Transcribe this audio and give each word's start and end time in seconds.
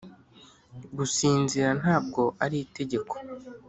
gusinzira 0.97 1.69
ntabwo 1.81 2.21
ari 2.43 2.57
itegeko. 2.65 3.13